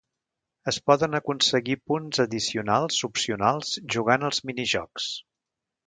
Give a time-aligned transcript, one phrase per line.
[0.71, 5.13] Es poden aconseguir punts addicionals opcionals jugant als minijocs.